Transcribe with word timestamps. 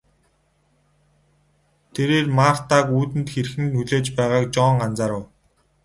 Тэрээр 1.93 2.27
Мартаг 2.37 2.85
үүдэнд 2.97 3.27
хэрхэн 3.33 3.67
хүлээж 3.73 4.05
байгааг 4.17 4.45
Жон 4.53 4.75
анзаарав. 4.85 5.23